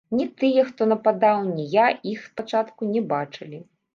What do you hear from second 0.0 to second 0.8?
Ні тыя,